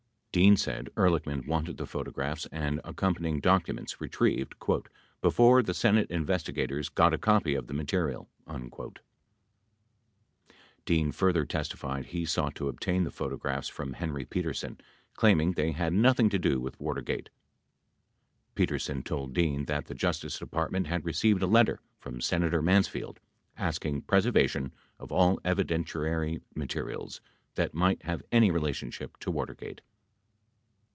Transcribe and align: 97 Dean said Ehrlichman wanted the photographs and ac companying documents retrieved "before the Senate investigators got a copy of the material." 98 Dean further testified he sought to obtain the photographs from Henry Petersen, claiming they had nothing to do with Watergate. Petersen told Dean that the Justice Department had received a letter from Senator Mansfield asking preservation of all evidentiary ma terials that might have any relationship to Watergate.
97 0.33 0.45
Dean 0.45 0.55
said 0.55 0.89
Ehrlichman 0.95 1.45
wanted 1.45 1.75
the 1.75 1.85
photographs 1.85 2.45
and 2.53 2.79
ac 2.85 2.93
companying 2.93 3.41
documents 3.41 3.99
retrieved 3.99 4.55
"before 5.21 5.61
the 5.61 5.73
Senate 5.73 6.09
investigators 6.09 6.87
got 6.87 7.13
a 7.13 7.17
copy 7.17 7.53
of 7.53 7.67
the 7.67 7.73
material." 7.73 8.29
98 8.47 8.99
Dean 10.85 11.11
further 11.11 11.43
testified 11.45 12.05
he 12.05 12.23
sought 12.23 12.55
to 12.55 12.69
obtain 12.69 13.03
the 13.03 13.11
photographs 13.11 13.67
from 13.67 13.91
Henry 13.91 14.23
Petersen, 14.23 14.79
claiming 15.15 15.51
they 15.51 15.73
had 15.73 15.91
nothing 15.91 16.29
to 16.29 16.39
do 16.39 16.61
with 16.61 16.79
Watergate. 16.79 17.29
Petersen 18.55 19.03
told 19.03 19.33
Dean 19.33 19.65
that 19.65 19.87
the 19.87 19.93
Justice 19.93 20.39
Department 20.39 20.87
had 20.87 21.03
received 21.03 21.41
a 21.43 21.45
letter 21.45 21.81
from 21.99 22.21
Senator 22.21 22.61
Mansfield 22.61 23.19
asking 23.57 24.03
preservation 24.03 24.71
of 24.97 25.11
all 25.11 25.39
evidentiary 25.43 26.41
ma 26.55 26.63
terials 26.63 27.19
that 27.55 27.73
might 27.73 28.03
have 28.03 28.23
any 28.31 28.49
relationship 28.49 29.17
to 29.17 29.29
Watergate. 29.29 29.81